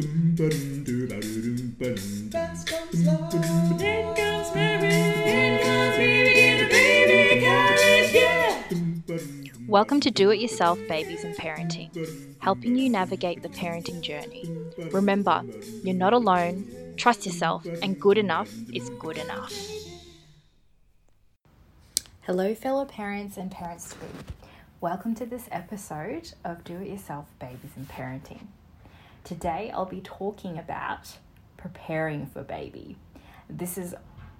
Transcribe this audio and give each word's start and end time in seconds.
Welcome 0.00 0.36
to 10.00 10.10
Do 10.10 10.30
It 10.30 10.40
Yourself 10.40 10.78
Babies 10.88 11.24
and 11.24 11.36
Parenting, 11.36 12.38
helping 12.38 12.76
you 12.76 12.88
navigate 12.88 13.42
the 13.42 13.50
parenting 13.50 14.00
journey. 14.00 14.50
Remember, 14.90 15.44
you're 15.82 15.94
not 15.94 16.14
alone, 16.14 16.94
trust 16.96 17.26
yourself, 17.26 17.66
and 17.82 18.00
good 18.00 18.16
enough 18.16 18.50
is 18.72 18.88
good 19.00 19.18
enough. 19.18 19.52
Hello, 22.22 22.54
fellow 22.54 22.86
parents 22.86 23.36
and 23.36 23.50
parents 23.50 23.90
to 23.90 23.96
be. 23.96 24.06
Welcome 24.80 25.14
to 25.16 25.26
this 25.26 25.46
episode 25.50 26.32
of 26.42 26.64
Do 26.64 26.78
It 26.78 26.88
Yourself 26.88 27.26
Babies 27.38 27.72
and 27.76 27.86
Parenting. 27.86 28.46
Today, 29.24 29.70
I'll 29.74 29.84
be 29.84 30.00
talking 30.00 30.58
about 30.58 31.16
preparing 31.56 32.26
for 32.26 32.42
baby. 32.42 32.96
This 33.48 33.76
is 33.78 33.94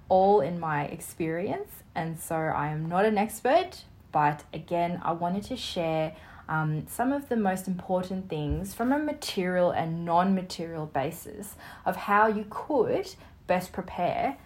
all 0.09 0.41
in 0.41 0.59
my 0.59 0.85
experience, 0.85 1.69
and 1.95 2.19
so 2.19 2.35
I 2.35 2.67
am 2.67 2.89
not 2.89 3.05
an 3.05 3.17
expert, 3.17 3.83
but 4.11 4.43
again, 4.53 4.99
I 5.03 5.13
wanted 5.13 5.43
to 5.45 5.55
share 5.55 6.15
um, 6.49 6.85
some 6.87 7.13
of 7.13 7.29
the 7.29 7.37
most 7.37 7.67
important 7.67 8.27
things 8.27 8.73
from 8.73 8.91
a 8.91 8.99
material 8.99 9.71
and 9.71 10.03
non 10.03 10.35
material 10.35 10.85
basis 10.85 11.55
of 11.85 11.95
how 11.95 12.27
you 12.27 12.45
could 12.49 13.13
best 13.47 13.71
prepare 13.71 14.37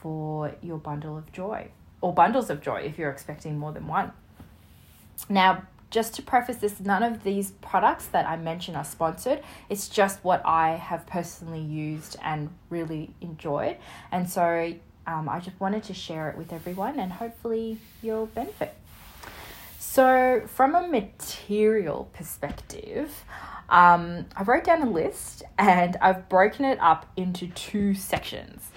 for 0.00 0.54
your 0.60 0.78
bundle 0.78 1.16
of 1.16 1.30
joy 1.32 1.68
or 2.00 2.12
bundles 2.12 2.50
of 2.50 2.60
joy 2.60 2.80
if 2.80 2.98
you're 2.98 3.10
expecting 3.10 3.58
more 3.58 3.72
than 3.72 3.86
one. 3.86 4.12
Now, 5.28 5.62
just 5.92 6.14
to 6.14 6.22
preface 6.22 6.56
this, 6.56 6.80
none 6.80 7.02
of 7.02 7.22
these 7.22 7.50
products 7.50 8.06
that 8.06 8.26
I 8.26 8.36
mention 8.36 8.74
are 8.74 8.84
sponsored. 8.84 9.42
It's 9.68 9.88
just 9.88 10.24
what 10.24 10.42
I 10.44 10.70
have 10.70 11.06
personally 11.06 11.60
used 11.60 12.16
and 12.22 12.48
really 12.70 13.14
enjoyed. 13.20 13.76
And 14.10 14.28
so 14.28 14.74
um, 15.06 15.28
I 15.28 15.38
just 15.38 15.60
wanted 15.60 15.84
to 15.84 15.94
share 15.94 16.30
it 16.30 16.38
with 16.38 16.52
everyone 16.52 16.98
and 16.98 17.12
hopefully 17.12 17.78
you'll 18.02 18.26
benefit. 18.26 18.74
So, 19.78 20.42
from 20.46 20.74
a 20.74 20.88
material 20.88 22.08
perspective, 22.14 23.24
um, 23.68 24.24
I 24.34 24.42
wrote 24.42 24.64
down 24.64 24.80
a 24.80 24.88
list 24.88 25.42
and 25.58 25.98
I've 26.00 26.30
broken 26.30 26.64
it 26.64 26.78
up 26.80 27.04
into 27.14 27.48
two 27.48 27.94
sections. 27.94 28.70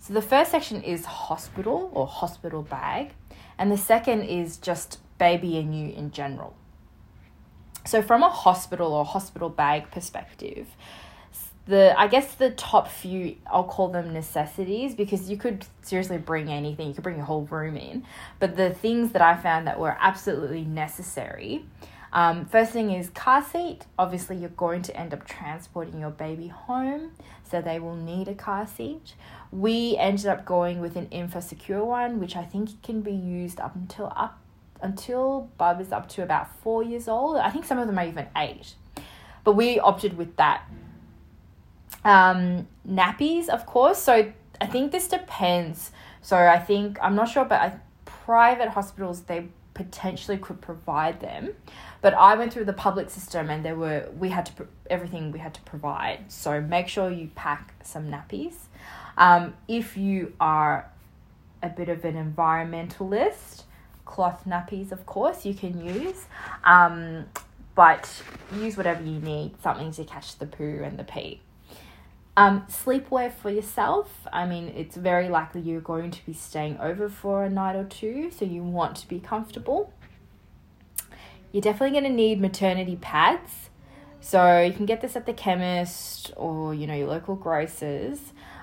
So, 0.00 0.12
the 0.12 0.22
first 0.22 0.50
section 0.50 0.82
is 0.82 1.04
hospital 1.04 1.92
or 1.94 2.08
hospital 2.08 2.62
bag, 2.62 3.12
and 3.56 3.70
the 3.70 3.76
second 3.76 4.22
is 4.22 4.56
just 4.56 4.98
baby 5.18 5.58
and 5.58 5.78
you 5.78 5.94
in 5.94 6.10
general. 6.10 6.56
So, 7.84 8.02
from 8.02 8.22
a 8.22 8.28
hospital 8.28 8.92
or 8.92 9.04
hospital 9.04 9.48
bag 9.48 9.90
perspective, 9.90 10.66
the 11.66 11.98
I 11.98 12.06
guess 12.06 12.34
the 12.34 12.50
top 12.50 12.88
few 12.88 13.36
I'll 13.46 13.64
call 13.64 13.88
them 13.88 14.12
necessities 14.12 14.94
because 14.94 15.28
you 15.28 15.36
could 15.36 15.66
seriously 15.82 16.18
bring 16.18 16.48
anything, 16.48 16.88
you 16.88 16.94
could 16.94 17.04
bring 17.04 17.20
a 17.20 17.24
whole 17.24 17.44
room 17.44 17.76
in. 17.76 18.04
But 18.38 18.56
the 18.56 18.70
things 18.70 19.12
that 19.12 19.22
I 19.22 19.36
found 19.36 19.66
that 19.66 19.78
were 19.78 19.96
absolutely 20.00 20.64
necessary. 20.64 21.64
Um, 22.12 22.46
first 22.46 22.72
thing 22.72 22.92
is 22.92 23.10
car 23.10 23.44
seat. 23.44 23.84
Obviously, 23.98 24.36
you're 24.36 24.48
going 24.50 24.82
to 24.82 24.96
end 24.96 25.12
up 25.12 25.26
transporting 25.26 26.00
your 26.00 26.10
baby 26.10 26.48
home, 26.48 27.10
so 27.44 27.60
they 27.60 27.78
will 27.78 27.96
need 27.96 28.28
a 28.28 28.34
car 28.34 28.66
seat. 28.66 29.14
We 29.52 29.96
ended 29.98 30.26
up 30.26 30.46
going 30.46 30.80
with 30.80 30.96
an 30.96 31.06
InfaSecure 31.08 31.84
one, 31.84 32.18
which 32.20 32.36
I 32.36 32.44
think 32.44 32.82
can 32.82 33.02
be 33.02 33.12
used 33.12 33.60
up 33.60 33.74
until 33.74 34.12
up 34.16 34.38
until 34.82 35.50
Bub 35.58 35.80
is 35.80 35.92
up 35.92 36.08
to 36.10 36.22
about 36.22 36.54
four 36.60 36.82
years 36.82 37.08
old. 37.08 37.36
I 37.36 37.50
think 37.50 37.64
some 37.64 37.78
of 37.78 37.86
them 37.86 37.98
are 37.98 38.06
even 38.06 38.26
eight, 38.36 38.74
but 39.44 39.52
we 39.52 39.78
opted 39.80 40.16
with 40.16 40.36
that. 40.36 40.62
Um, 42.04 42.68
nappies, 42.88 43.48
of 43.48 43.66
course. 43.66 43.98
So 43.98 44.32
I 44.60 44.66
think 44.66 44.92
this 44.92 45.08
depends. 45.08 45.90
So 46.22 46.36
I 46.36 46.58
think 46.58 46.98
I'm 47.02 47.14
not 47.14 47.28
sure, 47.28 47.44
but 47.44 47.60
I, 47.60 47.72
private 48.04 48.68
hospitals 48.68 49.22
they 49.22 49.48
potentially 49.74 50.38
could 50.38 50.60
provide 50.60 51.20
them, 51.20 51.52
but 52.00 52.14
I 52.14 52.34
went 52.34 52.52
through 52.52 52.64
the 52.64 52.72
public 52.72 53.10
system 53.10 53.50
and 53.50 53.64
there 53.64 53.76
were 53.76 54.08
we 54.18 54.30
had 54.30 54.46
to 54.46 54.66
everything 54.88 55.32
we 55.32 55.38
had 55.38 55.54
to 55.54 55.60
provide. 55.62 56.32
So 56.32 56.60
make 56.60 56.88
sure 56.88 57.10
you 57.10 57.30
pack 57.34 57.74
some 57.84 58.10
nappies. 58.10 58.54
Um, 59.18 59.54
if 59.68 59.96
you 59.96 60.32
are 60.40 60.90
a 61.62 61.68
bit 61.68 61.88
of 61.88 62.04
an 62.04 62.14
environmentalist, 62.14 63.64
cloth 64.06 64.44
nappies, 64.46 64.90
of 64.90 65.04
course, 65.04 65.44
you 65.44 65.52
can 65.52 65.84
use. 65.84 66.24
Um, 66.64 67.26
but 67.76 68.22
use 68.54 68.76
whatever 68.76 69.04
you 69.04 69.20
need, 69.20 69.60
something 69.62 69.92
to 69.92 70.04
catch 70.04 70.38
the 70.38 70.46
poo 70.46 70.80
and 70.82 70.98
the 70.98 71.04
pee. 71.04 71.42
Um, 72.36 72.66
sleepwear 72.68 73.32
for 73.32 73.50
yourself. 73.50 74.26
I 74.32 74.46
mean, 74.46 74.72
it's 74.74 74.96
very 74.96 75.28
likely 75.28 75.60
you're 75.60 75.80
going 75.80 76.10
to 76.10 76.26
be 76.26 76.32
staying 76.32 76.78
over 76.78 77.08
for 77.08 77.44
a 77.44 77.50
night 77.50 77.76
or 77.76 77.84
two, 77.84 78.30
so 78.30 78.44
you 78.44 78.62
want 78.62 78.96
to 78.96 79.08
be 79.08 79.20
comfortable. 79.20 79.92
You're 81.52 81.62
definitely 81.62 81.98
going 81.98 82.10
to 82.10 82.16
need 82.16 82.40
maternity 82.40 82.96
pads. 82.96 83.70
So 84.20 84.60
you 84.60 84.72
can 84.72 84.86
get 84.86 85.02
this 85.02 85.14
at 85.14 85.26
the 85.26 85.32
chemist 85.32 86.32
or, 86.36 86.74
you 86.74 86.86
know, 86.86 86.94
your 86.94 87.08
local 87.08 87.36
grocers. 87.36 88.18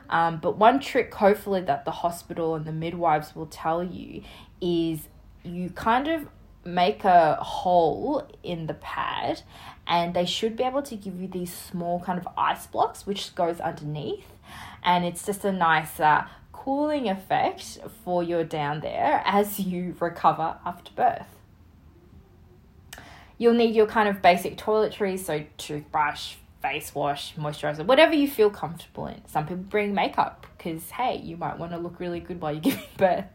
Um, 0.09 0.37
but 0.37 0.57
one 0.57 0.79
trick, 0.79 1.13
hopefully, 1.13 1.61
that 1.61 1.85
the 1.85 1.91
hospital 1.91 2.55
and 2.55 2.65
the 2.65 2.71
midwives 2.71 3.35
will 3.35 3.45
tell 3.45 3.83
you 3.83 4.23
is 4.61 5.07
you 5.43 5.69
kind 5.69 6.07
of 6.07 6.27
make 6.65 7.03
a 7.03 7.35
hole 7.35 8.27
in 8.41 8.67
the 8.67 8.73
pad 8.73 9.41
and 9.85 10.13
they 10.13 10.25
should 10.25 10.55
be 10.55 10.63
able 10.63 10.81
to 10.81 10.95
give 10.95 11.19
you 11.19 11.27
these 11.27 11.51
small 11.51 11.99
kind 11.99 12.17
of 12.17 12.27
ice 12.37 12.67
blocks 12.67 13.05
which 13.05 13.35
goes 13.35 13.59
underneath. 13.59 14.25
And 14.83 15.05
it's 15.05 15.25
just 15.25 15.43
a 15.45 15.51
nice 15.51 15.99
cooling 16.51 17.09
effect 17.09 17.79
for 18.03 18.23
your 18.23 18.43
down 18.43 18.79
there 18.79 19.21
as 19.25 19.59
you 19.59 19.95
recover 19.99 20.57
after 20.65 20.91
birth. 20.93 21.27
You'll 23.37 23.53
need 23.53 23.75
your 23.75 23.87
kind 23.87 24.07
of 24.07 24.21
basic 24.21 24.57
toiletries 24.57 25.19
so 25.19 25.43
toothbrush 25.57 26.35
face 26.61 26.95
wash 26.95 27.35
moisturizer 27.35 27.85
whatever 27.85 28.13
you 28.13 28.25
feel 28.25 28.49
comfortable 28.49 29.07
in. 29.07 29.21
Some 29.27 29.45
people 29.45 29.63
bring 29.63 29.93
makeup 29.93 30.47
because 30.57 30.91
hey 30.91 31.17
you 31.17 31.35
might 31.35 31.59
want 31.59 31.73
to 31.73 31.77
look 31.77 31.99
really 31.99 32.21
good 32.21 32.39
while 32.39 32.53
you're 32.53 32.61
giving 32.61 32.85
birth 32.95 33.25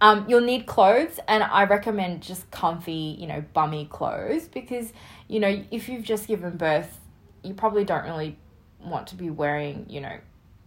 um, 0.00 0.26
you'll 0.28 0.42
need 0.42 0.66
clothes, 0.66 1.18
and 1.26 1.42
I 1.42 1.64
recommend 1.64 2.22
just 2.22 2.50
comfy, 2.50 3.16
you 3.18 3.26
know, 3.26 3.42
bummy 3.54 3.86
clothes 3.86 4.46
because, 4.46 4.92
you 5.26 5.40
know, 5.40 5.64
if 5.70 5.88
you've 5.88 6.04
just 6.04 6.28
given 6.28 6.56
birth, 6.56 7.00
you 7.42 7.54
probably 7.54 7.84
don't 7.84 8.04
really 8.04 8.36
want 8.80 9.06
to 9.08 9.14
be 9.14 9.30
wearing, 9.30 9.86
you 9.88 10.00
know, 10.00 10.18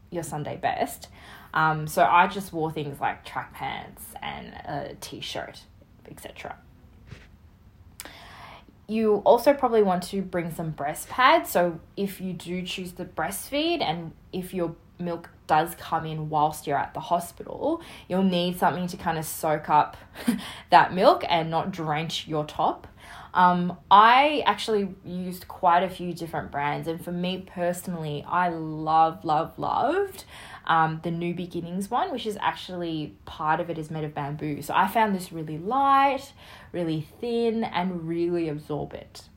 your 0.10 0.24
Sunday 0.24 0.58
best. 0.58 1.10
Um, 1.54 1.88
so 1.88 2.04
I 2.04 2.28
just 2.28 2.54
wore 2.54 2.72
things 2.72 3.00
like 3.00 3.26
track 3.26 3.54
pants 3.54 4.04
and 4.22 4.48
a 4.48 4.96
t 5.00 5.20
shirt, 5.22 5.62
etc. 6.10 6.56
You 8.88 9.18
also 9.18 9.54
probably 9.54 9.84
want 9.84 10.04
to 10.04 10.22
bring 10.22 10.52
some 10.54 10.72
breast 10.72 11.10
pads. 11.10 11.52
So 11.52 11.80
if 11.96 12.20
you 12.20 12.34
do 12.34 12.64
choose 12.64 12.92
to 12.94 13.06
breastfeed 13.06 13.82
and 13.82 14.14
if 14.34 14.54
your 14.54 14.76
milk 15.00 15.30
does 15.48 15.74
come 15.76 16.06
in 16.06 16.30
whilst 16.30 16.68
you're 16.68 16.78
at 16.78 16.94
the 16.94 17.00
hospital, 17.00 17.82
you'll 18.08 18.24
need 18.24 18.60
something 18.60 18.88
to 18.88 18.98
kind 18.98 19.18
of 19.18 19.26
soak 19.26 19.70
up 19.70 19.98
that 20.70 20.94
milk 20.94 21.24
and 21.28 21.50
not 21.50 21.72
drench 21.72 22.28
your 22.28 22.46
top. 22.46 22.88
Um, 23.34 23.78
I 23.92 24.44
actually 24.46 24.96
used 25.06 25.48
quite 25.48 25.84
a 25.84 25.90
few 25.90 26.14
different 26.14 26.52
brands, 26.52 26.88
and 26.88 27.04
for 27.04 27.12
me 27.12 27.46
personally, 27.46 28.26
I 28.28 28.50
love, 28.50 29.24
love, 29.24 29.58
loved 29.58 30.26
um, 30.66 31.00
the 31.04 31.12
New 31.12 31.34
Beginnings 31.34 31.90
one, 31.90 32.12
which 32.12 32.26
is 32.26 32.38
actually 32.42 33.16
part 33.26 33.60
of 33.60 33.70
it 33.70 33.78
is 33.78 33.92
made 33.92 34.04
of 34.04 34.14
bamboo. 34.14 34.62
So 34.62 34.74
I 34.76 34.88
found 34.88 35.16
this 35.16 35.32
really 35.32 35.58
light, 35.58 36.34
really 36.72 37.08
thin, 37.20 37.64
and 37.64 38.08
really 38.08 38.50
absorbent. 38.50 39.30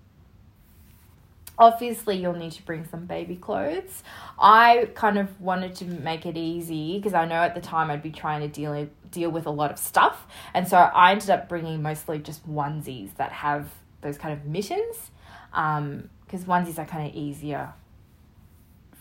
Obviously, 1.58 2.16
you'll 2.16 2.32
need 2.32 2.52
to 2.52 2.62
bring 2.62 2.86
some 2.86 3.06
baby 3.06 3.36
clothes. 3.36 4.02
I 4.38 4.88
kind 4.94 5.18
of 5.18 5.40
wanted 5.40 5.74
to 5.76 5.84
make 5.84 6.26
it 6.26 6.36
easy 6.36 6.98
because 6.98 7.14
I 7.14 7.26
know 7.26 7.36
at 7.36 7.54
the 7.54 7.60
time 7.60 7.90
I'd 7.90 8.02
be 8.02 8.10
trying 8.10 8.40
to 8.40 8.48
deal 8.48 8.88
deal 9.10 9.30
with 9.30 9.46
a 9.46 9.50
lot 9.50 9.70
of 9.70 9.78
stuff, 9.78 10.26
and 10.54 10.66
so 10.66 10.78
I 10.78 11.12
ended 11.12 11.30
up 11.30 11.48
bringing 11.48 11.82
mostly 11.82 12.18
just 12.18 12.48
onesies 12.48 13.14
that 13.16 13.30
have 13.32 13.68
those 14.00 14.16
kind 14.16 14.32
of 14.32 14.46
mittens, 14.46 15.10
because 15.50 15.78
um, 15.78 16.08
onesies 16.46 16.78
are 16.78 16.86
kind 16.86 17.08
of 17.08 17.14
easier 17.14 17.74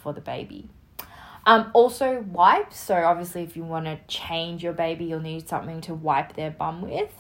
for 0.03 0.13
the 0.13 0.21
baby. 0.21 0.67
Um, 1.45 1.71
also 1.73 2.21
wipes. 2.21 2.79
So 2.79 2.95
obviously, 2.95 3.43
if 3.43 3.55
you 3.55 3.63
want 3.63 3.85
to 3.85 3.99
change 4.07 4.63
your 4.63 4.73
baby, 4.73 5.05
you'll 5.05 5.21
need 5.21 5.47
something 5.47 5.81
to 5.81 5.93
wipe 5.93 6.35
their 6.35 6.51
bum 6.51 6.81
with. 6.81 7.11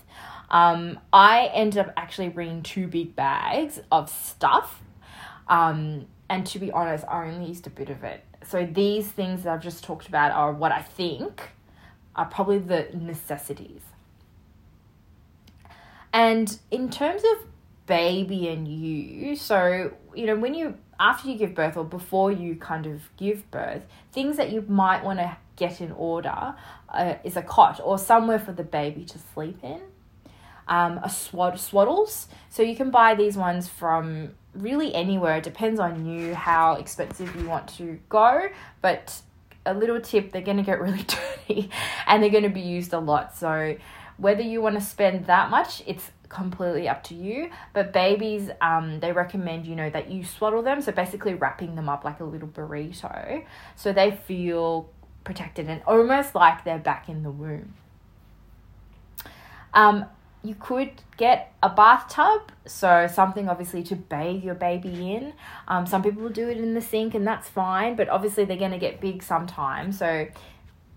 Um, 0.49 0.99
I 1.13 1.49
ended 1.53 1.79
up 1.79 1.93
actually 1.95 2.29
bringing 2.29 2.61
two 2.61 2.87
big 2.87 3.15
bags 3.15 3.79
of 3.91 4.09
stuff 4.09 4.81
um, 5.51 6.07
and 6.29 6.47
to 6.47 6.59
be 6.59 6.71
honest, 6.71 7.03
I 7.07 7.27
only 7.27 7.49
used 7.49 7.67
a 7.67 7.69
bit 7.69 7.89
of 7.89 8.03
it. 8.05 8.23
So 8.43 8.65
these 8.65 9.07
things 9.09 9.43
that 9.43 9.53
I've 9.53 9.61
just 9.61 9.83
talked 9.83 10.07
about 10.07 10.31
are 10.31 10.51
what 10.53 10.71
I 10.71 10.81
think 10.81 11.51
are 12.15 12.25
probably 12.25 12.57
the 12.57 12.87
necessities. 12.93 13.81
And 16.13 16.57
in 16.71 16.89
terms 16.89 17.21
of 17.23 17.47
baby 17.85 18.47
and 18.47 18.65
you, 18.65 19.35
so, 19.35 19.91
you 20.15 20.25
know, 20.25 20.37
when 20.37 20.53
you 20.53 20.77
after 20.99 21.27
you 21.27 21.35
give 21.35 21.53
birth 21.53 21.75
or 21.75 21.83
before 21.83 22.31
you 22.31 22.55
kind 22.55 22.85
of 22.85 23.01
give 23.17 23.49
birth, 23.51 23.81
things 24.13 24.37
that 24.37 24.51
you 24.51 24.63
might 24.67 25.03
want 25.03 25.19
to 25.19 25.35
get 25.57 25.81
in 25.81 25.91
order 25.91 26.55
uh, 26.89 27.15
is 27.23 27.35
a 27.35 27.41
cot 27.41 27.81
or 27.83 27.97
somewhere 27.97 28.39
for 28.39 28.53
the 28.53 28.63
baby 28.63 29.03
to 29.03 29.19
sleep 29.33 29.57
in. 29.63 29.81
Um, 30.67 30.99
a 31.03 31.09
swad 31.09 31.55
swaddles. 31.55 32.27
So 32.49 32.63
you 32.63 32.75
can 32.75 32.91
buy 32.91 33.15
these 33.15 33.35
ones 33.35 33.67
from 33.67 34.35
really 34.53 34.93
anywhere. 34.93 35.37
It 35.37 35.43
depends 35.43 35.79
on 35.79 36.05
you 36.05 36.35
how 36.35 36.75
expensive 36.75 37.35
you 37.35 37.47
want 37.47 37.67
to 37.77 37.99
go, 38.09 38.49
but 38.81 39.21
a 39.65 39.73
little 39.73 40.01
tip 40.01 40.31
they're 40.31 40.41
going 40.41 40.57
to 40.57 40.63
get 40.63 40.81
really 40.81 41.03
dirty 41.47 41.69
and 42.07 42.21
they're 42.21 42.29
going 42.29 42.43
to 42.43 42.49
be 42.49 42.61
used 42.61 42.93
a 42.93 42.99
lot. 42.99 43.35
So 43.35 43.77
whether 44.17 44.41
you 44.41 44.61
want 44.61 44.75
to 44.75 44.81
spend 44.81 45.25
that 45.27 45.49
much, 45.49 45.83
it's 45.85 46.11
completely 46.29 46.87
up 46.87 47.03
to 47.05 47.15
you. 47.15 47.49
But 47.73 47.93
babies, 47.93 48.49
um, 48.61 48.99
they 48.99 49.11
recommend 49.11 49.65
you 49.65 49.75
know 49.75 49.89
that 49.89 50.09
you 50.11 50.23
swaddle 50.23 50.61
them. 50.61 50.81
So 50.81 50.91
basically 50.91 51.33
wrapping 51.33 51.75
them 51.75 51.89
up 51.89 52.03
like 52.03 52.19
a 52.19 52.23
little 52.23 52.47
burrito, 52.47 53.45
so 53.75 53.93
they 53.93 54.11
feel 54.11 54.89
protected 55.23 55.69
and 55.69 55.83
almost 55.85 56.33
like 56.33 56.63
they're 56.63 56.79
back 56.79 57.07
in 57.07 57.23
the 57.23 57.29
womb. 57.29 57.75
Um, 59.73 60.05
you 60.43 60.55
could 60.55 60.91
get 61.17 61.53
a 61.61 61.69
bathtub, 61.69 62.51
so 62.65 63.07
something 63.11 63.47
obviously 63.47 63.83
to 63.83 63.95
bathe 63.95 64.43
your 64.43 64.55
baby 64.55 65.13
in. 65.13 65.33
Um, 65.67 65.85
some 65.85 66.01
people 66.01 66.27
do 66.29 66.49
it 66.49 66.57
in 66.57 66.73
the 66.73 66.81
sink, 66.81 67.13
and 67.13 67.27
that's 67.27 67.47
fine, 67.47 67.95
but 67.95 68.09
obviously 68.09 68.45
they're 68.45 68.57
going 68.57 68.71
to 68.71 68.79
get 68.79 68.99
big 68.99 69.21
sometime, 69.21 69.91
So 69.91 70.27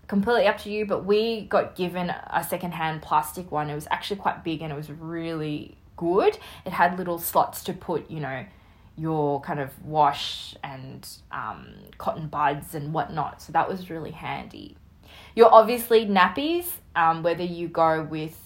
completely 0.07 0.47
up 0.47 0.57
to 0.59 0.69
you, 0.69 0.85
but 0.85 1.05
we 1.05 1.45
got 1.45 1.75
given 1.75 2.09
a 2.09 2.45
secondhand 2.47 3.01
plastic 3.01 3.51
one. 3.51 3.69
It 3.69 3.75
was 3.75 3.87
actually 3.89 4.17
quite 4.17 4.43
big 4.43 4.61
and 4.61 4.71
it 4.71 4.75
was 4.75 4.89
really 4.89 5.77
good. 5.97 6.37
It 6.65 6.73
had 6.73 6.97
little 6.97 7.17
slots 7.17 7.63
to 7.65 7.73
put, 7.73 8.09
you 8.09 8.19
know, 8.19 8.45
your 8.97 9.41
kind 9.41 9.59
of 9.59 9.71
wash 9.83 10.55
and 10.63 11.07
um, 11.31 11.67
cotton 11.97 12.27
buds 12.27 12.75
and 12.75 12.93
whatnot. 12.93 13.41
So 13.41 13.51
that 13.53 13.67
was 13.67 13.89
really 13.89 14.11
handy. 14.11 14.77
Your 15.35 15.53
obviously 15.53 16.05
nappies, 16.05 16.65
um, 16.95 17.23
whether 17.23 17.43
you 17.43 17.67
go 17.67 18.03
with 18.03 18.44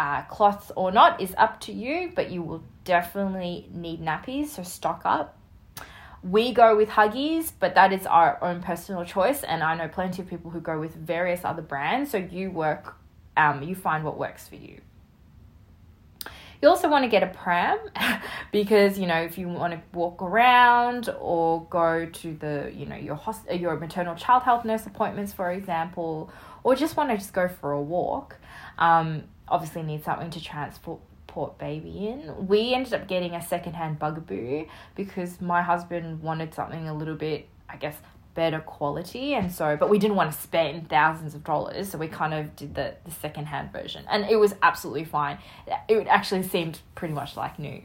uh, 0.00 0.22
cloths 0.22 0.72
or 0.76 0.90
not, 0.90 1.20
is 1.20 1.34
up 1.36 1.60
to 1.60 1.72
you, 1.72 2.10
but 2.14 2.30
you 2.30 2.40
will 2.40 2.64
definitely 2.84 3.68
need 3.70 4.00
nappies, 4.00 4.46
so 4.46 4.62
stock 4.62 5.02
up. 5.04 5.36
We 6.22 6.52
go 6.52 6.74
with 6.74 6.88
Huggies, 6.88 7.52
but 7.60 7.74
that 7.74 7.92
is 7.92 8.06
our 8.06 8.42
own 8.42 8.62
personal 8.62 9.04
choice, 9.04 9.42
and 9.42 9.62
I 9.62 9.74
know 9.74 9.88
plenty 9.88 10.22
of 10.22 10.28
people 10.28 10.50
who 10.50 10.60
go 10.60 10.80
with 10.80 10.94
various 10.94 11.44
other 11.44 11.60
brands. 11.60 12.10
So 12.12 12.16
you 12.16 12.50
work, 12.50 12.96
um, 13.36 13.62
you 13.62 13.74
find 13.74 14.02
what 14.02 14.16
works 14.16 14.48
for 14.48 14.56
you. 14.56 14.80
You 16.62 16.68
also 16.68 16.88
want 16.88 17.04
to 17.04 17.08
get 17.08 17.22
a 17.22 17.26
pram 17.26 17.78
because 18.52 18.98
you 18.98 19.06
know 19.06 19.20
if 19.22 19.38
you 19.38 19.48
want 19.48 19.72
to 19.72 19.80
walk 19.94 20.22
around 20.22 21.08
or 21.18 21.64
go 21.70 22.04
to 22.04 22.34
the 22.34 22.70
you 22.74 22.84
know 22.84 22.96
your 22.96 23.14
host- 23.14 23.50
your 23.50 23.76
maternal 23.78 24.14
child 24.14 24.42
health 24.44 24.64
nurse 24.64 24.86
appointments, 24.86 25.32
for 25.32 25.50
example, 25.50 26.30
or 26.62 26.74
just 26.74 26.96
want 26.96 27.10
to 27.10 27.16
just 27.16 27.32
go 27.32 27.48
for 27.48 27.72
a 27.72 27.80
walk. 27.80 28.36
Um, 28.78 29.24
obviously 29.50 29.82
need 29.82 30.04
something 30.04 30.30
to 30.30 30.42
transport 30.42 31.00
port 31.30 31.58
baby 31.58 32.08
in. 32.08 32.46
We 32.46 32.74
ended 32.74 32.92
up 32.92 33.06
getting 33.06 33.34
a 33.34 33.42
secondhand 33.42 33.98
Bugaboo 33.98 34.66
because 34.96 35.40
my 35.40 35.62
husband 35.62 36.22
wanted 36.22 36.54
something 36.54 36.88
a 36.88 36.94
little 36.94 37.14
bit, 37.14 37.48
I 37.68 37.76
guess, 37.76 37.96
better 38.34 38.60
quality 38.60 39.34
and 39.34 39.50
so 39.50 39.76
but 39.76 39.90
we 39.90 39.98
didn't 39.98 40.14
want 40.14 40.30
to 40.32 40.38
spend 40.38 40.88
thousands 40.88 41.34
of 41.34 41.42
dollars 41.42 41.90
so 41.90 41.98
we 41.98 42.06
kind 42.06 42.32
of 42.32 42.54
did 42.54 42.74
the 42.74 42.94
the 43.04 43.10
secondhand 43.10 43.72
version. 43.72 44.04
And 44.08 44.24
it 44.24 44.36
was 44.36 44.54
absolutely 44.62 45.04
fine. 45.04 45.38
It 45.88 46.06
actually 46.06 46.44
seemed 46.44 46.80
pretty 46.94 47.14
much 47.14 47.36
like 47.36 47.58
new. 47.58 47.82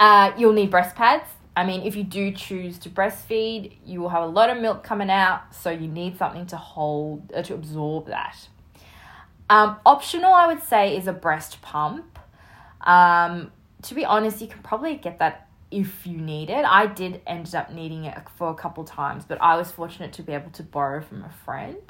Uh, 0.00 0.32
you'll 0.36 0.54
need 0.54 0.70
breast 0.70 0.96
pads. 0.96 1.28
I 1.56 1.64
mean 1.64 1.82
if 1.82 1.94
you 1.94 2.04
do 2.04 2.32
choose 2.32 2.78
to 2.78 2.90
breastfeed 2.90 3.76
you 3.84 4.00
will 4.00 4.08
have 4.08 4.22
a 4.22 4.26
lot 4.26 4.50
of 4.50 4.58
milk 4.60 4.82
coming 4.82 5.10
out 5.10 5.54
so 5.54 5.70
you 5.70 5.86
need 5.86 6.18
something 6.18 6.46
to 6.46 6.56
hold 6.56 7.32
uh, 7.34 7.42
to 7.42 7.54
absorb 7.54 8.06
that 8.08 8.48
um, 9.50 9.76
optional, 9.84 10.32
I 10.32 10.46
would 10.46 10.62
say, 10.62 10.96
is 10.96 11.06
a 11.06 11.12
breast 11.12 11.60
pump. 11.62 12.18
Um, 12.80 13.52
to 13.82 13.94
be 13.94 14.04
honest, 14.04 14.40
you 14.40 14.48
can 14.48 14.62
probably 14.62 14.96
get 14.96 15.18
that 15.18 15.48
if 15.70 16.06
you 16.06 16.16
need 16.18 16.50
it. 16.50 16.64
I 16.64 16.86
did 16.86 17.20
end 17.26 17.54
up 17.54 17.72
needing 17.72 18.04
it 18.04 18.16
for 18.36 18.50
a 18.50 18.54
couple 18.54 18.84
times, 18.84 19.24
but 19.26 19.40
I 19.40 19.56
was 19.56 19.70
fortunate 19.70 20.12
to 20.14 20.22
be 20.22 20.32
able 20.32 20.50
to 20.52 20.62
borrow 20.62 21.02
from 21.02 21.24
a 21.24 21.30
friend. 21.44 21.82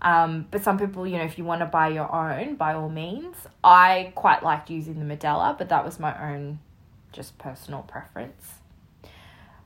Um, 0.00 0.48
but 0.50 0.64
some 0.64 0.78
people, 0.78 1.06
you 1.06 1.18
know, 1.18 1.24
if 1.24 1.38
you 1.38 1.44
want 1.44 1.60
to 1.60 1.66
buy 1.66 1.88
your 1.88 2.12
own, 2.12 2.56
by 2.56 2.74
all 2.74 2.88
means. 2.88 3.36
I 3.62 4.12
quite 4.16 4.42
liked 4.42 4.68
using 4.68 4.98
the 4.98 5.16
Medela, 5.16 5.56
but 5.56 5.68
that 5.68 5.84
was 5.84 6.00
my 6.00 6.32
own 6.32 6.58
just 7.12 7.38
personal 7.38 7.82
preference. 7.82 8.61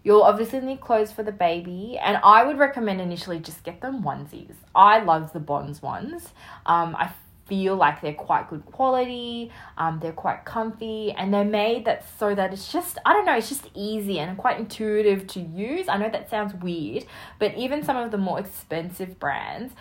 You'll 0.06 0.22
obviously 0.22 0.60
need 0.60 0.80
clothes 0.80 1.10
for 1.10 1.24
the 1.24 1.32
baby, 1.32 1.98
and 2.00 2.20
I 2.22 2.44
would 2.44 2.58
recommend 2.58 3.00
initially 3.00 3.40
just 3.40 3.64
get 3.64 3.80
them 3.80 4.04
onesies. 4.04 4.54
I 4.72 5.00
love 5.00 5.32
the 5.32 5.40
Bonds 5.40 5.82
ones. 5.82 6.28
Um, 6.64 6.94
I 6.94 7.10
feel 7.46 7.74
like 7.74 8.00
they're 8.00 8.14
quite 8.14 8.48
good 8.48 8.64
quality, 8.66 9.50
um, 9.76 9.98
they're 10.00 10.12
quite 10.12 10.44
comfy, 10.44 11.10
and 11.10 11.34
they're 11.34 11.44
made 11.44 11.86
that 11.86 12.04
so 12.20 12.36
that 12.36 12.52
it's 12.52 12.72
just, 12.72 12.98
I 13.04 13.14
don't 13.14 13.26
know, 13.26 13.36
it's 13.36 13.48
just 13.48 13.68
easy 13.74 14.20
and 14.20 14.38
quite 14.38 14.60
intuitive 14.60 15.26
to 15.26 15.40
use. 15.40 15.88
I 15.88 15.96
know 15.96 16.08
that 16.08 16.30
sounds 16.30 16.54
weird, 16.54 17.04
but 17.40 17.56
even 17.56 17.82
some 17.82 17.96
of 17.96 18.12
the 18.12 18.18
more 18.18 18.38
expensive 18.38 19.18
brands, 19.18 19.74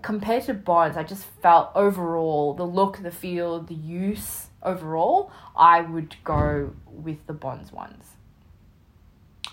compared 0.00 0.44
to 0.44 0.54
Bonds, 0.54 0.96
I 0.96 1.02
just 1.02 1.24
felt 1.42 1.72
overall 1.74 2.54
the 2.54 2.66
look, 2.66 3.02
the 3.02 3.10
feel, 3.10 3.60
the 3.60 3.74
use 3.74 4.46
overall, 4.62 5.32
I 5.56 5.80
would 5.80 6.14
go 6.22 6.72
with 6.86 7.26
the 7.26 7.32
Bonds 7.32 7.72
ones. 7.72 8.04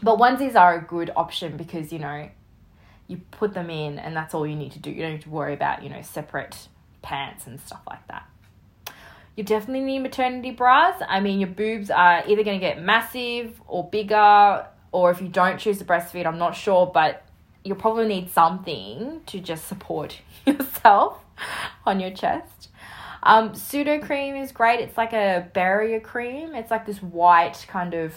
But 0.01 0.17
onesies 0.17 0.55
are 0.55 0.75
a 0.77 0.81
good 0.81 1.11
option 1.15 1.57
because, 1.57 1.91
you 1.91 1.99
know, 1.99 2.29
you 3.07 3.17
put 3.31 3.53
them 3.53 3.69
in 3.69 3.99
and 3.99 4.15
that's 4.15 4.33
all 4.33 4.47
you 4.47 4.55
need 4.55 4.71
to 4.73 4.79
do. 4.79 4.91
You 4.91 5.01
don't 5.01 5.13
need 5.13 5.21
to 5.23 5.29
worry 5.29 5.53
about, 5.53 5.83
you 5.83 5.89
know, 5.89 6.01
separate 6.01 6.69
pants 7.01 7.47
and 7.47 7.59
stuff 7.59 7.81
like 7.87 8.07
that. 8.07 8.27
You 9.35 9.43
definitely 9.43 9.81
need 9.81 9.99
maternity 9.99 10.51
bras. 10.51 11.01
I 11.07 11.19
mean, 11.19 11.39
your 11.39 11.49
boobs 11.49 11.89
are 11.89 12.23
either 12.27 12.43
going 12.43 12.59
to 12.59 12.65
get 12.65 12.81
massive 12.81 13.59
or 13.67 13.87
bigger, 13.89 14.65
or 14.91 15.11
if 15.11 15.21
you 15.21 15.27
don't 15.27 15.57
choose 15.57 15.77
to 15.79 15.85
breastfeed, 15.85 16.25
I'm 16.25 16.37
not 16.37 16.55
sure, 16.55 16.85
but 16.85 17.23
you'll 17.63 17.77
probably 17.77 18.07
need 18.07 18.29
something 18.31 19.21
to 19.25 19.39
just 19.39 19.67
support 19.67 20.19
yourself 20.45 21.23
on 21.85 21.99
your 21.99 22.11
chest. 22.11 22.69
Um, 23.23 23.51
Sudocrem 23.51 24.41
is 24.41 24.51
great. 24.51 24.79
It's 24.79 24.97
like 24.97 25.13
a 25.13 25.49
barrier 25.53 25.99
cream. 25.99 26.55
It's 26.55 26.71
like 26.71 26.85
this 26.85 27.01
white 27.01 27.65
kind 27.67 27.93
of 27.93 28.13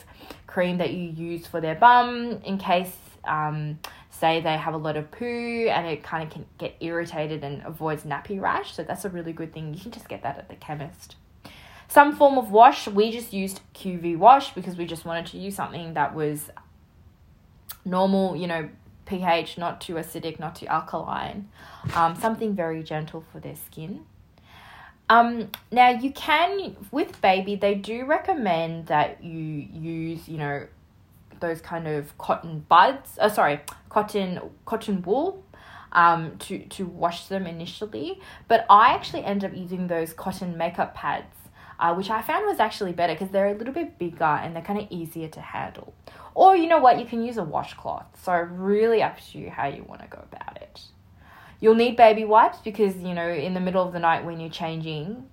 cream 0.52 0.78
that 0.78 0.92
you 0.92 1.08
use 1.08 1.46
for 1.46 1.60
their 1.60 1.74
bum 1.74 2.40
in 2.44 2.58
case, 2.58 2.94
um, 3.24 3.78
say, 4.10 4.40
they 4.42 4.56
have 4.56 4.74
a 4.74 4.76
lot 4.76 4.96
of 4.98 5.10
poo 5.10 5.68
and 5.70 5.86
it 5.86 6.02
kind 6.02 6.22
of 6.22 6.30
can 6.30 6.44
get 6.58 6.76
irritated 6.80 7.42
and 7.42 7.62
avoids 7.64 8.02
nappy 8.02 8.38
rash. 8.38 8.74
So 8.74 8.82
that's 8.82 9.06
a 9.06 9.08
really 9.08 9.32
good 9.32 9.54
thing. 9.54 9.72
You 9.72 9.80
can 9.80 9.92
just 9.92 10.08
get 10.08 10.22
that 10.22 10.36
at 10.36 10.50
the 10.50 10.56
chemist. 10.56 11.16
Some 11.88 12.14
form 12.14 12.36
of 12.36 12.50
wash. 12.50 12.86
We 12.86 13.10
just 13.10 13.32
used 13.32 13.60
QV 13.74 14.18
wash 14.18 14.52
because 14.54 14.76
we 14.76 14.84
just 14.84 15.06
wanted 15.06 15.26
to 15.26 15.38
use 15.38 15.54
something 15.56 15.94
that 15.94 16.14
was 16.14 16.50
normal, 17.84 18.36
you 18.36 18.46
know, 18.46 18.68
pH, 19.06 19.56
not 19.56 19.80
too 19.80 19.94
acidic, 19.94 20.38
not 20.38 20.56
too 20.56 20.66
alkaline. 20.66 21.48
Um, 21.94 22.14
something 22.14 22.54
very 22.54 22.82
gentle 22.82 23.24
for 23.32 23.40
their 23.40 23.56
skin. 23.56 24.04
Um, 25.12 25.50
now 25.70 25.90
you 25.90 26.10
can 26.10 26.74
with 26.90 27.20
baby 27.20 27.54
they 27.54 27.74
do 27.74 28.06
recommend 28.06 28.86
that 28.86 29.22
you 29.22 29.38
use 29.38 30.26
you 30.26 30.38
know 30.38 30.66
those 31.40 31.60
kind 31.60 31.86
of 31.86 32.16
cotton 32.16 32.64
buds. 32.66 33.18
Uh, 33.18 33.28
sorry, 33.28 33.60
cotton 33.90 34.40
cotton 34.64 35.02
wool. 35.02 35.44
Um, 35.94 36.38
to 36.38 36.60
to 36.76 36.86
wash 36.86 37.26
them 37.26 37.46
initially, 37.46 38.18
but 38.48 38.64
I 38.70 38.94
actually 38.94 39.24
end 39.26 39.44
up 39.44 39.54
using 39.54 39.88
those 39.88 40.14
cotton 40.14 40.56
makeup 40.56 40.94
pads, 40.94 41.36
uh, 41.78 41.94
which 41.94 42.08
I 42.08 42.22
found 42.22 42.46
was 42.46 42.58
actually 42.58 42.92
better 42.92 43.12
because 43.12 43.28
they're 43.28 43.54
a 43.54 43.58
little 43.58 43.74
bit 43.74 43.98
bigger 43.98 44.24
and 44.24 44.56
they're 44.56 44.62
kind 44.62 44.80
of 44.80 44.86
easier 44.88 45.28
to 45.28 45.40
handle. 45.42 45.92
Or 46.34 46.56
you 46.56 46.66
know 46.66 46.78
what, 46.78 46.98
you 46.98 47.04
can 47.04 47.22
use 47.22 47.36
a 47.36 47.44
washcloth. 47.44 48.06
So 48.24 48.32
really 48.32 49.02
up 49.02 49.18
to 49.20 49.38
you 49.38 49.50
how 49.50 49.66
you 49.66 49.84
want 49.84 50.00
to 50.00 50.06
go 50.06 50.24
about 50.32 50.56
it. 50.62 50.80
You'll 51.62 51.76
need 51.76 51.96
baby 51.96 52.24
wipes 52.24 52.58
because, 52.62 52.96
you 52.96 53.14
know, 53.14 53.28
in 53.28 53.54
the 53.54 53.60
middle 53.60 53.86
of 53.86 53.92
the 53.92 54.00
night 54.00 54.24
when 54.24 54.40
you're 54.40 54.50
changing, 54.50 55.28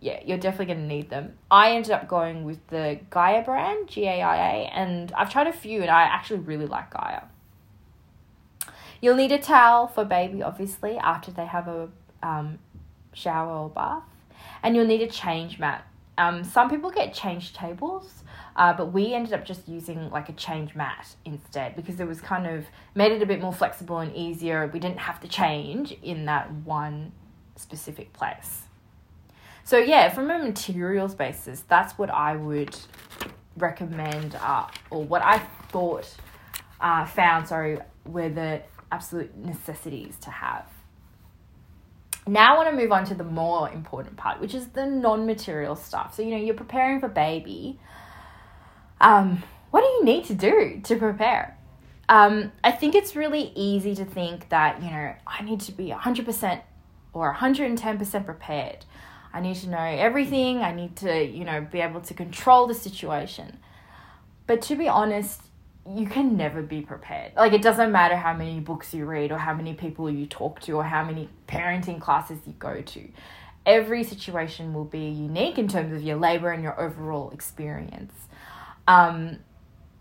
yeah, 0.00 0.20
you're 0.24 0.38
definitely 0.38 0.66
going 0.72 0.88
to 0.88 0.94
need 0.94 1.10
them. 1.10 1.34
I 1.50 1.72
ended 1.72 1.90
up 1.90 2.06
going 2.06 2.44
with 2.44 2.64
the 2.68 3.00
Gaia 3.10 3.42
brand, 3.42 3.88
G 3.88 4.04
A 4.06 4.22
I 4.22 4.36
A, 4.36 4.56
and 4.68 5.10
I've 5.16 5.28
tried 5.28 5.48
a 5.48 5.52
few 5.52 5.82
and 5.82 5.90
I 5.90 6.02
actually 6.02 6.38
really 6.38 6.66
like 6.66 6.90
Gaia. 6.90 7.22
You'll 9.00 9.16
need 9.16 9.32
a 9.32 9.38
towel 9.38 9.88
for 9.88 10.04
baby, 10.04 10.40
obviously, 10.40 10.96
after 10.98 11.32
they 11.32 11.46
have 11.46 11.66
a 11.66 11.88
um, 12.22 12.60
shower 13.12 13.52
or 13.52 13.68
bath. 13.68 14.04
And 14.62 14.76
you'll 14.76 14.86
need 14.86 15.02
a 15.02 15.08
change 15.08 15.58
mat. 15.58 15.84
Um, 16.16 16.44
some 16.44 16.70
people 16.70 16.90
get 16.90 17.12
change 17.12 17.52
tables, 17.52 18.22
uh, 18.56 18.72
but 18.72 18.92
we 18.92 19.12
ended 19.12 19.34
up 19.34 19.44
just 19.44 19.68
using 19.68 20.10
like 20.10 20.28
a 20.28 20.32
change 20.32 20.74
mat 20.74 21.14
instead 21.24 21.76
because 21.76 22.00
it 22.00 22.08
was 22.08 22.20
kind 22.20 22.46
of 22.46 22.64
made 22.94 23.12
it 23.12 23.22
a 23.22 23.26
bit 23.26 23.40
more 23.40 23.52
flexible 23.52 23.98
and 23.98 24.14
easier. 24.16 24.66
We 24.72 24.80
didn't 24.80 24.98
have 24.98 25.20
to 25.20 25.28
change 25.28 25.92
in 26.02 26.24
that 26.24 26.50
one 26.64 27.12
specific 27.56 28.12
place. 28.12 28.62
So 29.64 29.78
yeah, 29.78 30.08
from 30.08 30.30
a 30.30 30.38
materials 30.38 31.14
basis, 31.14 31.64
that's 31.68 31.98
what 31.98 32.08
I 32.08 32.36
would 32.36 32.74
recommend 33.58 34.36
uh, 34.36 34.66
or 34.90 35.04
what 35.04 35.22
I 35.22 35.38
thought 35.70 36.14
uh, 36.80 37.04
found 37.04 37.48
sorry 37.48 37.78
were 38.04 38.28
the 38.28 38.62
absolute 38.90 39.36
necessities 39.36 40.16
to 40.20 40.30
have. 40.30 40.66
Now 42.26 42.54
I 42.54 42.56
want 42.56 42.70
to 42.70 42.76
move 42.76 42.90
on 42.90 43.04
to 43.06 43.14
the 43.14 43.24
more 43.24 43.70
important 43.70 44.16
part, 44.16 44.40
which 44.40 44.54
is 44.54 44.68
the 44.68 44.86
non-material 44.86 45.76
stuff. 45.76 46.14
So 46.14 46.22
you 46.22 46.30
know 46.30 46.38
you're 46.38 46.54
preparing 46.54 47.00
for 47.00 47.08
baby. 47.08 47.78
Um, 49.00 49.42
what 49.70 49.80
do 49.82 49.86
you 49.86 50.04
need 50.04 50.24
to 50.26 50.34
do 50.34 50.80
to 50.84 50.96
prepare? 50.96 51.56
Um, 52.08 52.52
I 52.62 52.72
think 52.72 52.94
it's 52.94 53.16
really 53.16 53.52
easy 53.54 53.94
to 53.96 54.04
think 54.04 54.48
that 54.48 54.82
you 54.82 54.90
know 54.90 55.14
I 55.26 55.42
need 55.42 55.60
to 55.62 55.72
be 55.72 55.90
hundred 55.90 56.24
percent 56.24 56.62
or 57.12 57.32
hundred 57.32 57.68
and 57.68 57.78
ten 57.78 57.98
percent 57.98 58.26
prepared. 58.26 58.84
I 59.32 59.40
need 59.40 59.56
to 59.56 59.68
know 59.68 59.78
everything. 59.78 60.58
I 60.58 60.72
need 60.72 60.96
to, 60.96 61.22
you 61.22 61.44
know, 61.44 61.60
be 61.60 61.80
able 61.80 62.00
to 62.00 62.14
control 62.14 62.66
the 62.66 62.74
situation. 62.74 63.58
But 64.46 64.62
to 64.62 64.76
be 64.76 64.88
honest, 64.88 65.42
you 65.86 66.06
can 66.06 66.38
never 66.38 66.62
be 66.62 66.80
prepared. 66.80 67.32
Like, 67.36 67.52
it 67.52 67.60
doesn't 67.60 67.92
matter 67.92 68.16
how 68.16 68.32
many 68.32 68.60
books 68.60 68.94
you 68.94 69.04
read, 69.04 69.30
or 69.30 69.38
how 69.38 69.52
many 69.52 69.74
people 69.74 70.10
you 70.10 70.24
talk 70.26 70.60
to, 70.60 70.72
or 70.72 70.84
how 70.84 71.04
many 71.04 71.28
parenting 71.48 72.00
classes 72.00 72.38
you 72.46 72.54
go 72.58 72.80
to. 72.80 73.08
Every 73.66 74.04
situation 74.04 74.72
will 74.72 74.84
be 74.84 75.06
unique 75.06 75.58
in 75.58 75.68
terms 75.68 75.92
of 75.92 76.02
your 76.02 76.16
labor 76.16 76.50
and 76.50 76.62
your 76.62 76.80
overall 76.80 77.30
experience. 77.30 78.14
Um, 78.86 79.38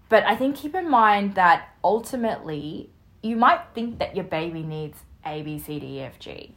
but 0.09 0.23
I 0.23 0.35
think 0.35 0.55
keep 0.55 0.75
in 0.75 0.89
mind 0.89 1.35
that 1.35 1.69
ultimately, 1.83 2.89
you 3.21 3.35
might 3.35 3.61
think 3.73 3.99
that 3.99 4.15
your 4.15 4.25
baby 4.25 4.61
needs 4.61 4.99
A, 5.25 5.41
B, 5.41 5.57
C, 5.57 5.79
D, 5.79 5.99
E, 5.99 6.01
F, 6.01 6.19
G. 6.19 6.55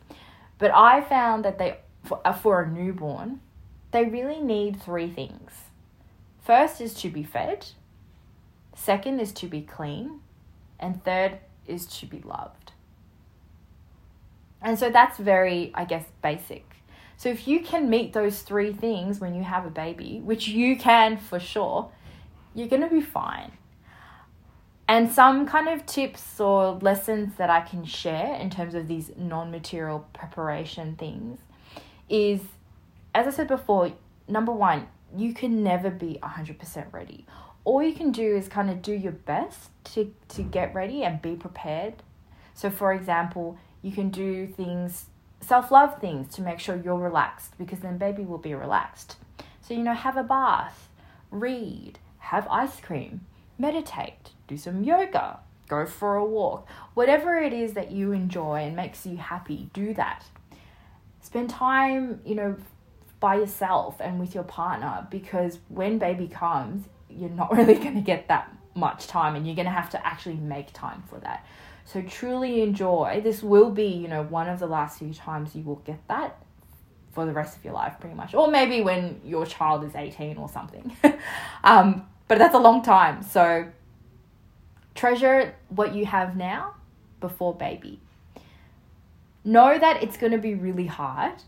But 0.58 0.72
I 0.72 1.00
found 1.00 1.44
that 1.44 1.58
they 1.58 1.78
for, 2.04 2.20
uh, 2.24 2.32
for 2.32 2.62
a 2.62 2.68
newborn, 2.68 3.40
they 3.90 4.04
really 4.04 4.40
need 4.40 4.80
three 4.80 5.08
things. 5.08 5.52
First 6.42 6.80
is 6.80 6.94
to 6.94 7.10
be 7.10 7.22
fed, 7.22 7.66
second 8.74 9.20
is 9.20 9.32
to 9.32 9.46
be 9.46 9.62
clean, 9.62 10.20
and 10.78 11.02
third 11.04 11.38
is 11.66 11.86
to 11.86 12.06
be 12.06 12.20
loved. 12.20 12.72
And 14.60 14.78
so 14.78 14.90
that's 14.90 15.18
very, 15.18 15.70
I 15.74 15.84
guess, 15.84 16.04
basic. 16.22 16.64
So 17.16 17.28
if 17.28 17.46
you 17.46 17.60
can 17.60 17.90
meet 17.90 18.12
those 18.12 18.42
three 18.42 18.72
things 18.72 19.20
when 19.20 19.34
you 19.34 19.42
have 19.42 19.66
a 19.66 19.70
baby, 19.70 20.20
which 20.24 20.48
you 20.48 20.76
can 20.76 21.16
for 21.16 21.38
sure, 21.38 21.90
you're 22.58 22.68
going 22.68 22.82
to 22.82 22.88
be 22.88 23.00
fine. 23.00 23.52
And 24.88 25.12
some 25.12 25.46
kind 25.46 25.68
of 25.68 25.86
tips 25.86 26.40
or 26.40 26.72
lessons 26.72 27.36
that 27.36 27.50
I 27.50 27.60
can 27.60 27.84
share 27.84 28.34
in 28.34 28.50
terms 28.50 28.74
of 28.74 28.88
these 28.88 29.12
non 29.16 29.50
material 29.50 30.06
preparation 30.12 30.96
things 30.96 31.38
is, 32.08 32.40
as 33.14 33.26
I 33.26 33.30
said 33.30 33.48
before, 33.48 33.92
number 34.26 34.50
one, 34.50 34.88
you 35.16 35.34
can 35.34 35.62
never 35.62 35.90
be 35.90 36.18
100% 36.22 36.92
ready. 36.92 37.26
All 37.64 37.82
you 37.82 37.92
can 37.92 38.10
do 38.10 38.36
is 38.36 38.48
kind 38.48 38.70
of 38.70 38.82
do 38.82 38.92
your 38.92 39.12
best 39.12 39.70
to, 39.92 40.12
to 40.30 40.42
get 40.42 40.74
ready 40.74 41.04
and 41.04 41.20
be 41.20 41.36
prepared. 41.36 41.94
So, 42.54 42.70
for 42.70 42.92
example, 42.92 43.58
you 43.82 43.92
can 43.92 44.08
do 44.08 44.46
things, 44.46 45.06
self 45.42 45.70
love 45.70 46.00
things 46.00 46.34
to 46.34 46.42
make 46.42 46.58
sure 46.58 46.80
you're 46.82 46.96
relaxed 46.96 47.56
because 47.58 47.80
then 47.80 47.98
baby 47.98 48.24
will 48.24 48.38
be 48.38 48.54
relaxed. 48.54 49.16
So, 49.60 49.74
you 49.74 49.82
know, 49.82 49.94
have 49.94 50.16
a 50.16 50.22
bath, 50.22 50.88
read, 51.30 51.98
have 52.28 52.46
ice 52.48 52.80
cream, 52.80 53.26
meditate, 53.58 54.30
do 54.46 54.56
some 54.56 54.82
yoga, 54.84 55.40
go 55.68 55.86
for 55.86 56.16
a 56.16 56.24
walk. 56.24 56.66
Whatever 56.94 57.38
it 57.38 57.52
is 57.52 57.74
that 57.74 57.90
you 57.90 58.12
enjoy 58.12 58.62
and 58.62 58.74
makes 58.74 59.04
you 59.04 59.16
happy, 59.16 59.70
do 59.72 59.92
that 59.94 60.24
spend 61.28 61.50
time, 61.50 62.20
you 62.24 62.34
know, 62.34 62.56
by 63.20 63.34
yourself 63.34 63.96
and 64.00 64.18
with 64.18 64.34
your 64.34 64.44
partner 64.44 65.06
because 65.10 65.58
when 65.68 65.98
baby 65.98 66.26
comes, 66.26 66.86
you're 67.10 67.28
not 67.28 67.52
really 67.56 67.74
going 67.74 67.94
to 67.94 68.00
get 68.00 68.28
that 68.28 68.50
much 68.74 69.06
time 69.06 69.36
and 69.36 69.46
you're 69.46 69.56
going 69.56 69.66
to 69.66 69.72
have 69.72 69.90
to 69.90 70.06
actually 70.06 70.36
make 70.36 70.72
time 70.72 71.02
for 71.10 71.18
that. 71.20 71.44
So 71.84 72.00
truly 72.00 72.62
enjoy. 72.62 73.20
This 73.22 73.42
will 73.42 73.70
be, 73.70 73.88
you 73.88 74.08
know, 74.08 74.22
one 74.22 74.48
of 74.48 74.58
the 74.58 74.66
last 74.66 74.98
few 74.98 75.12
times 75.12 75.54
you 75.54 75.62
will 75.62 75.82
get 75.84 76.00
that 76.08 76.42
for 77.12 77.26
the 77.26 77.32
rest 77.32 77.58
of 77.58 77.64
your 77.64 77.74
life 77.74 77.96
pretty 78.00 78.16
much. 78.16 78.34
Or 78.34 78.50
maybe 78.50 78.80
when 78.80 79.20
your 79.22 79.44
child 79.44 79.84
is 79.84 79.94
18 79.94 80.38
or 80.38 80.48
something. 80.48 80.96
um, 81.64 82.06
but 82.28 82.38
that's 82.38 82.54
a 82.54 82.58
long 82.58 82.82
time. 82.82 83.22
So 83.22 83.68
treasure 84.94 85.54
what 85.68 85.94
you 85.94 86.06
have 86.06 86.36
now 86.36 86.74
before 87.20 87.54
baby 87.54 88.00
know 89.44 89.78
that 89.78 90.02
it's 90.02 90.16
going 90.16 90.32
to 90.32 90.38
be 90.38 90.54
really 90.54 90.86
hard. 90.86 91.42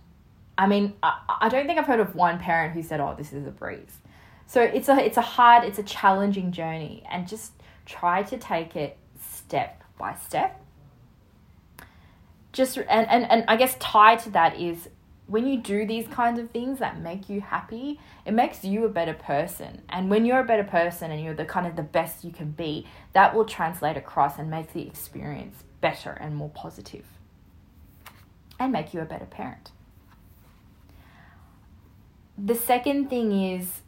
I 0.56 0.66
mean, 0.66 0.94
I, 1.02 1.20
I 1.42 1.49
don't 1.49 1.66
think 1.66 1.78
I've 1.78 1.87
heard 1.87 2.00
of 2.00 2.14
one 2.14 2.38
parent 2.38 2.75
who 2.75 2.82
said, 2.82 3.00
"Oh, 3.00 3.14
this 3.16 3.32
is 3.32 3.46
a 3.46 3.50
breeze." 3.50 3.99
So 4.46 4.62
it's 4.62 4.88
a 4.88 4.96
it's 4.99 5.16
a 5.16 5.22
hard, 5.22 5.64
it's 5.64 5.78
a 5.78 5.82
challenging 5.82 6.50
journey, 6.52 7.04
and 7.10 7.28
just 7.28 7.52
try 7.87 8.22
to 8.25 8.37
take 8.37 8.76
it 8.76 8.96
step 9.20 9.82
by 9.99 10.14
step. 10.14 10.60
Just 12.52 12.76
and 12.76 13.08
and 13.08 13.30
and 13.30 13.44
I 13.49 13.56
guess 13.56 13.76
tied 13.78 14.18
to 14.20 14.30
that 14.30 14.58
is 14.58 14.88
when 15.30 15.46
you 15.46 15.58
do 15.58 15.87
these 15.87 16.08
kinds 16.08 16.40
of 16.40 16.50
things 16.50 16.80
that 16.80 17.00
make 17.00 17.28
you 17.28 17.40
happy, 17.40 18.00
it 18.26 18.32
makes 18.32 18.64
you 18.64 18.84
a 18.84 18.88
better 18.88 19.14
person. 19.14 19.82
And 19.88 20.10
when 20.10 20.25
you're 20.25 20.40
a 20.40 20.44
better 20.44 20.64
person 20.64 21.12
and 21.12 21.22
you're 21.22 21.34
the 21.34 21.44
kind 21.44 21.68
of 21.68 21.76
the 21.76 21.84
best 21.84 22.25
you 22.25 22.32
can 22.32 22.50
be, 22.50 22.84
that 23.12 23.32
will 23.32 23.44
translate 23.44 23.96
across 23.96 24.40
and 24.40 24.50
make 24.50 24.72
the 24.72 24.84
experience 24.84 25.62
better 25.80 26.10
and 26.10 26.34
more 26.34 26.50
positive 26.50 27.04
and 28.58 28.72
make 28.72 28.92
you 28.92 29.00
a 29.00 29.04
better 29.04 29.25
parent. 29.25 29.70
The 32.37 32.56
second 32.56 33.08
thing 33.08 33.30
is, 33.30 33.82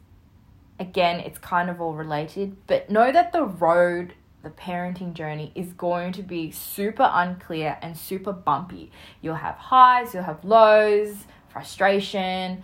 again, 0.79 1.19
it's 1.19 1.39
kind 1.39 1.69
of 1.69 1.81
all 1.81 1.93
related, 1.93 2.55
but 2.67 2.89
know 2.89 3.11
that 3.11 3.33
the 3.33 3.43
road, 3.43 4.13
the 4.43 4.49
parenting 4.49 5.13
journey, 5.13 5.51
is 5.55 5.73
going 5.73 6.11
to 6.13 6.21
be 6.21 6.51
super 6.51 7.09
unclear 7.11 7.77
and 7.81 7.97
super 7.97 8.33
bumpy. 8.33 8.91
You'll 9.21 9.35
have 9.35 9.55
highs, 9.55 10.13
you'll 10.13 10.23
have 10.23 10.43
lows, 10.43 11.15
frustration, 11.49 12.63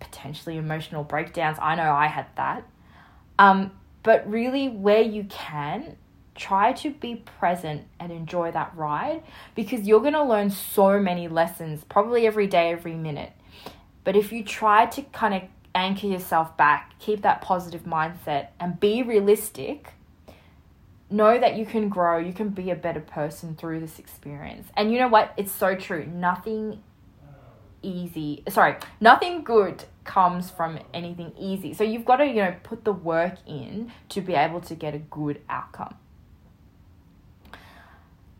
potentially 0.00 0.56
emotional 0.56 1.04
breakdowns. 1.04 1.58
I 1.60 1.74
know 1.74 1.92
I 1.92 2.06
had 2.06 2.26
that. 2.36 2.64
Um, 3.38 3.72
but 4.02 4.28
really, 4.28 4.68
where 4.68 5.02
you 5.02 5.24
can, 5.24 5.96
try 6.34 6.72
to 6.72 6.90
be 6.90 7.16
present 7.16 7.84
and 7.98 8.12
enjoy 8.12 8.50
that 8.52 8.72
ride 8.76 9.22
because 9.54 9.86
you're 9.86 10.00
going 10.00 10.12
to 10.12 10.22
learn 10.22 10.48
so 10.48 10.98
many 10.98 11.28
lessons 11.28 11.84
probably 11.84 12.26
every 12.26 12.46
day, 12.46 12.70
every 12.70 12.94
minute. 12.94 13.32
But 14.04 14.16
if 14.16 14.32
you 14.32 14.44
try 14.44 14.86
to 14.86 15.02
kind 15.02 15.34
of 15.34 15.42
anchor 15.74 16.06
yourself 16.06 16.56
back, 16.56 16.94
keep 16.98 17.22
that 17.22 17.42
positive 17.42 17.82
mindset, 17.82 18.48
and 18.58 18.80
be 18.80 19.02
realistic, 19.02 19.92
know 21.10 21.38
that 21.38 21.56
you 21.56 21.64
can 21.64 21.88
grow, 21.88 22.18
you 22.18 22.32
can 22.32 22.50
be 22.50 22.70
a 22.70 22.76
better 22.76 23.00
person 23.00 23.54
through 23.54 23.80
this 23.80 23.98
experience. 23.98 24.68
And 24.76 24.92
you 24.92 24.98
know 24.98 25.08
what? 25.08 25.32
It's 25.36 25.52
so 25.52 25.74
true. 25.74 26.06
Nothing 26.06 26.82
easy, 27.82 28.42
sorry, 28.48 28.76
nothing 29.00 29.44
good 29.44 29.84
comes 30.04 30.50
from 30.50 30.78
anything 30.92 31.32
easy. 31.38 31.74
So 31.74 31.84
you've 31.84 32.04
got 32.04 32.16
to, 32.16 32.26
you 32.26 32.42
know, 32.42 32.54
put 32.62 32.84
the 32.84 32.92
work 32.92 33.34
in 33.46 33.92
to 34.10 34.20
be 34.20 34.34
able 34.34 34.60
to 34.62 34.74
get 34.74 34.94
a 34.94 34.98
good 34.98 35.40
outcome. 35.48 35.94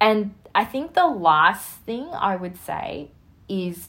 And 0.00 0.34
I 0.54 0.64
think 0.64 0.94
the 0.94 1.06
last 1.06 1.78
thing 1.80 2.08
I 2.12 2.36
would 2.36 2.56
say 2.56 3.10
is 3.48 3.88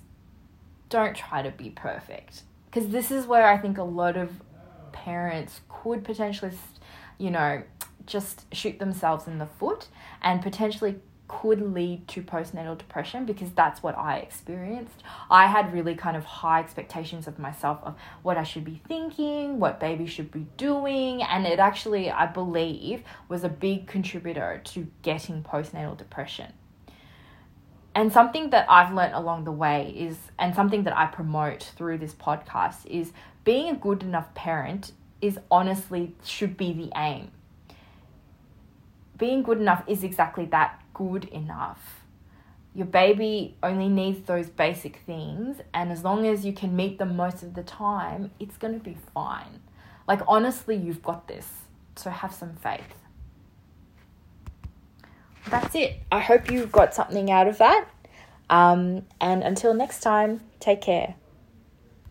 don't 0.90 1.16
try 1.16 1.42
to 1.42 1.52
be 1.52 1.70
perfect. 1.70 2.44
Because 2.66 2.90
this 2.90 3.12
is 3.12 3.26
where 3.26 3.48
I 3.48 3.58
think 3.58 3.78
a 3.78 3.84
lot 3.84 4.18
of 4.18 4.42
parents 4.92 5.62
could 5.70 6.04
potentially, 6.04 6.52
you 7.18 7.32
know, 7.32 7.64
just 8.10 8.54
shoot 8.54 8.80
themselves 8.80 9.28
in 9.28 9.38
the 9.38 9.46
foot 9.46 9.88
and 10.22 10.42
potentially 10.42 10.96
could 11.30 11.62
lead 11.74 12.08
to 12.08 12.24
postnatal 12.24 12.75
depression 12.78 13.24
because 13.24 13.51
that's 13.51 13.82
what 13.84 13.96
I 13.96 14.18
experienced. 14.18 15.04
I 15.30 15.46
had 15.46 15.72
really 15.72 15.96
kind 15.96 16.18
of 16.18 16.25
high 16.25 16.60
expectations 16.60 17.28
of 17.28 17.39
myself 17.39 17.80
of 17.84 17.96
what 18.24 18.36
I 18.36 18.44
should 18.44 18.66
be 18.66 18.82
thinking, 18.88 19.60
what 19.60 19.80
baby 19.80 20.08
should 20.08 20.32
be 20.32 20.48
doing, 20.58 21.22
and 21.22 21.46
it 21.46 21.60
actually, 21.60 22.10
I 22.10 22.25
believe, 22.25 23.04
was 23.30 23.44
a 23.44 23.50
big 23.50 23.86
contributor 23.88 24.60
to 24.66 24.88
getting 25.04 25.44
postnatal 25.44 25.96
depression. 25.96 26.51
And 27.94 28.12
something 28.12 28.50
that 28.50 28.66
I've 28.70 28.94
learned 28.94 29.13
along 29.13 29.44
the 29.44 29.51
way 29.51 29.94
is, 29.96 30.18
and 30.39 30.56
something 30.56 30.84
that 30.84 30.98
I 30.98 31.06
promote 31.06 31.72
through 31.75 32.00
this 32.00 32.13
podcast, 32.13 32.86
is 32.88 33.12
being 33.44 33.70
a 33.70 33.75
good 33.75 34.04
enough 34.04 34.34
parent 34.34 34.94
is 35.22 35.38
honestly 35.51 36.16
should 36.24 36.58
be 36.58 36.74
the 36.74 36.92
aim. 36.96 37.32
Being 39.20 39.44
good 39.44 39.60
enough 39.60 39.84
is 39.86 40.04
exactly 40.04 40.46
that 40.46 40.82
good 40.96 41.26
enough. 41.26 42.02
Your 42.74 42.88
baby 42.88 43.56
only 43.62 43.90
needs 43.90 44.22
those 44.26 44.50
basic 44.50 45.02
things, 45.06 45.58
and 45.74 45.92
as 45.92 46.04
long 46.04 46.26
as 46.26 46.46
you 46.46 46.54
can 46.54 46.76
meet 46.76 46.98
them 46.98 47.16
most 47.16 47.44
of 47.44 47.54
the 47.54 47.64
time, 47.64 48.32
it's 48.40 48.58
going 48.58 48.74
to 48.74 48.80
be 48.80 48.98
fine. 49.14 49.60
Like, 50.08 50.22
honestly, 50.28 50.76
you've 50.76 51.04
got 51.04 51.28
this. 51.28 51.48
So 51.96 52.10
have 52.10 52.34
some 52.34 52.56
faith. 52.56 52.96
That's 55.50 55.76
it. 55.76 56.00
I 56.12 56.20
hope 56.20 56.50
you 56.50 56.66
got 56.68 56.94
something 56.94 57.30
out 57.30 57.48
of 57.48 57.58
that. 57.58 57.88
Um, 58.50 59.06
and 59.20 59.44
until 59.44 59.74
next 59.74 60.00
time, 60.00 60.42
take 60.60 60.82
care. 60.82 61.16